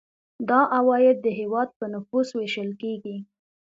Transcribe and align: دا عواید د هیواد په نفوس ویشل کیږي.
دا 0.49 0.59
عواید 0.77 1.17
د 1.21 1.27
هیواد 1.39 1.69
په 1.79 1.85
نفوس 1.93 2.27
ویشل 2.33 2.69
کیږي. 2.81 3.17